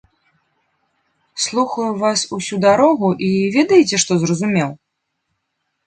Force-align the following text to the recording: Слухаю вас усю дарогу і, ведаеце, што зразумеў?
Слухаю 1.45 1.93
вас 2.01 2.19
усю 2.39 2.55
дарогу 2.65 3.13
і, 3.29 3.33
ведаеце, 3.61 3.95
што 4.07 4.11
зразумеў? 4.25 4.69